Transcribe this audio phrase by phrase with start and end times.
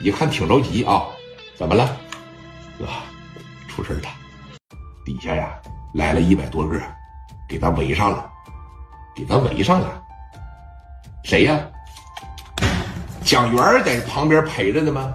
[0.00, 1.06] 一看挺着急啊，
[1.56, 1.96] 怎么了？
[2.78, 2.86] 哥，
[3.68, 4.08] 出事了，
[5.04, 5.58] 底下呀
[5.94, 6.80] 来了一百多个，
[7.48, 8.30] 给他围上了，
[9.14, 10.02] 给他围上了。
[11.24, 11.58] 谁呀？
[13.24, 15.14] 蒋元在旁边陪着呢吗？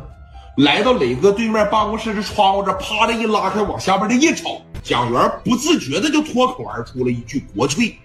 [0.57, 7.97] 来到磊哥对面办公室的窗户这，啪的一拉开，往下边这一瞅，蒋元不自觉的就脱口而出了一句“国粹”。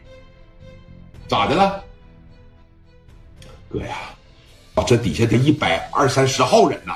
[1.26, 1.82] 咋的了？
[3.68, 3.96] 哥呀，
[4.84, 6.94] 这底下得一百二三十号人呢，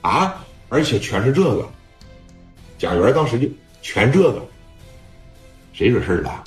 [0.00, 1.68] 啊，而且全是这个。
[2.78, 3.46] 贾元当时就
[3.82, 4.46] 全这个，
[5.72, 6.44] 谁惹事儿了？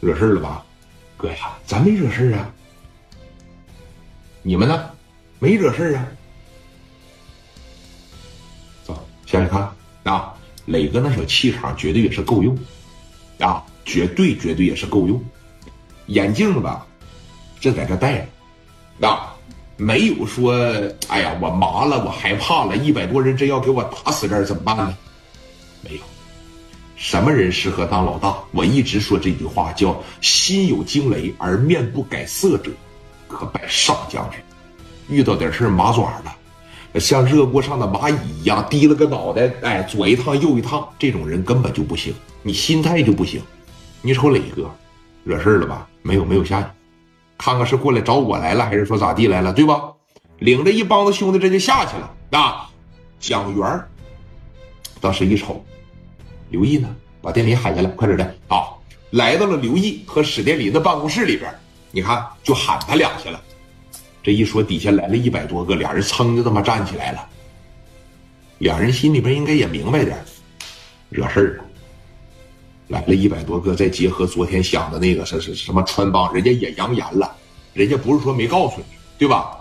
[0.00, 0.64] 惹事儿了吧？
[1.16, 2.52] 哥呀，咱没惹事儿啊。
[4.42, 4.90] 你们呢？
[5.38, 6.08] 没惹事儿啊。
[8.84, 9.70] 走，下去看
[10.04, 10.34] 啊。
[10.66, 12.56] 磊哥那小气场绝对也是够用，
[13.40, 15.20] 啊，绝对绝对也是够用。
[16.06, 16.86] 眼镜吧，
[17.58, 18.28] 这在这戴
[19.00, 19.31] 着，啊，
[19.76, 20.52] 没有说，
[21.08, 24.96] 哎呀，我麻了，我害怕了，一百多人真要给我打死这儿怎么办呢？
[25.82, 26.02] 没有，
[26.96, 28.36] 什么人适合当老大？
[28.52, 32.70] 我一直说这句话，叫心有惊雷而面不改色者，
[33.26, 34.38] 可拜上将军。
[35.08, 43.42] 遇到点事麻爪了，像热锅上的蚂蚁一样低了个脑袋，哎，左一趟右一趟，这种人根本就不行，你心态就不行。
[44.00, 44.70] 你瞅磊哥，
[45.24, 45.88] 惹事了吧？
[46.02, 46.68] 没有，没有下去，
[47.44, 49.82] 看看是过来找我来了，还是说咋地来了，对吧？
[50.38, 52.14] 领着一帮子兄弟这就下去了。
[52.38, 52.70] 啊，
[53.18, 53.84] 蒋元
[55.00, 55.64] 当时一瞅，
[56.50, 56.94] 刘毅呢？
[57.20, 58.24] 把电林喊下来，快点的。
[58.46, 58.62] 啊，
[59.10, 61.52] 来到了刘毅和史殿林的办公室里边，
[61.90, 63.40] 你看就喊他两下了。
[64.22, 67.28] 这一说，底下来了一百多个，俩人噌就他妈站起来了。
[68.58, 70.16] 俩人心里边应该也明白点，
[71.10, 71.64] 惹事儿了。
[72.92, 77.34] 来了一百多个，再结合昨天想的那个是是什么穿帮，人家也扬言了，
[77.72, 78.84] 人家不是说没告诉你，
[79.18, 79.56] 对吧？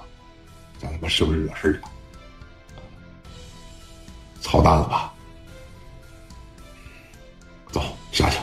[0.77, 1.89] 咱他妈是不是惹事了？
[4.41, 5.13] 操蛋了吧？
[7.71, 8.37] 走下去，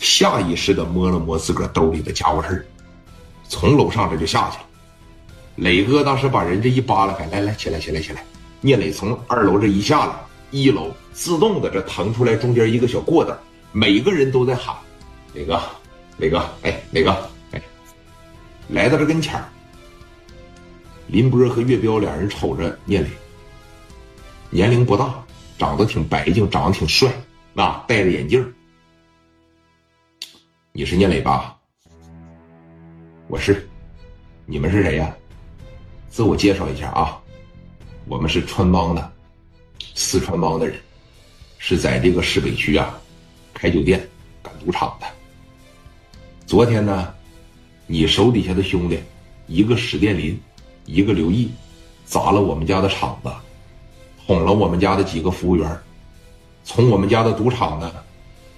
[0.00, 2.66] 下意识的摸了摸自个兜里的家伙事儿，
[3.46, 4.64] 从楼上这就下去了。
[5.56, 8.24] 磊哥当时把人这一扒拉开，来来起来起来起来。
[8.62, 10.14] 聂磊从二楼这一下来，
[10.50, 13.36] 一楼自动的这腾出来中间一个小过道，
[13.76, 14.72] 每个人都在喊
[15.34, 15.60] ：“磊哥，
[16.16, 17.10] 磊哥，哎，磊哥，
[17.50, 17.60] 哎。”
[18.70, 19.42] 来到这跟前
[21.08, 23.08] 林波和岳彪俩人瞅着聂磊，
[24.48, 25.12] 年龄不大，
[25.58, 27.12] 长得挺白净，长得挺帅，
[27.56, 28.54] 啊，戴着眼镜。
[30.70, 31.56] 你是聂磊吧？
[33.26, 33.68] 我是。
[34.46, 35.12] 你们是谁呀？
[36.08, 37.20] 自我介绍一下啊，
[38.06, 39.12] 我们是川帮的，
[39.96, 40.78] 四川帮的人，
[41.58, 42.96] 是在这个市北区啊，
[43.64, 44.06] 开酒店、
[44.42, 45.06] 干赌场的。
[46.44, 47.14] 昨天呢，
[47.86, 49.00] 你手底下的兄弟，
[49.46, 50.38] 一个史殿林，
[50.84, 51.50] 一个刘毅，
[52.04, 53.32] 砸了我们家的场子，
[54.26, 55.80] 捅了我们家的几个服务员，
[56.62, 57.90] 从我们家的赌场呢，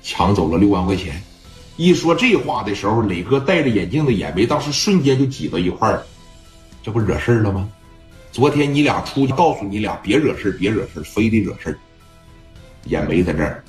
[0.03, 1.23] 抢走了六万块钱。
[1.77, 6.03] 一说这话的时候，磊哥戴着眼镜的眼眉当时瞬间就挤到一块儿。
[6.83, 7.69] 这不惹事儿了吗？
[8.33, 11.79] 昨天你俩出去，告诉你俩别惹事儿别惹事儿非得惹事儿
[12.87, 13.63] 眼眉在这儿。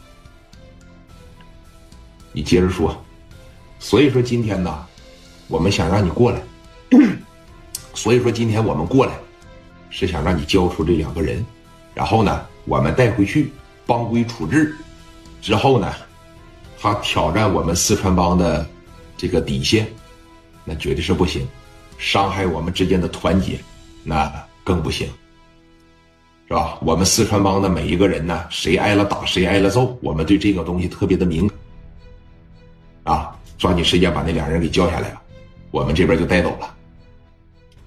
[2.38, 2.96] 你接着说。
[3.80, 4.86] 所以说今天呢，
[5.48, 6.40] 我们想让你过来。
[7.96, 9.14] 所以说今天我们过来，
[9.90, 11.44] 是想让你交出这两个人，
[11.96, 13.52] 然后呢，我们带回去
[13.88, 14.75] 帮规处置。
[15.42, 15.92] 之后呢，
[16.80, 18.64] 他挑战我们四川帮的
[19.18, 19.88] 这个底线，
[20.64, 21.48] 那绝对是不行。
[21.98, 23.59] 伤害我们之间的团结，
[24.04, 24.31] 那
[24.64, 25.08] 更不行，
[26.48, 26.78] 是吧？
[26.84, 31.58] 我们四川帮的每一个人呢，谁挨了打，谁挨了揍，我们对这个东西特别的敏感。
[33.07, 35.22] 啊，抓紧时间把那俩人给叫下来了，
[35.72, 36.75] 我们这边就带走了。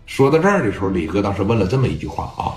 [0.06, 2.56] 说到这儿的时候，李哥当时问了这么一句话啊：“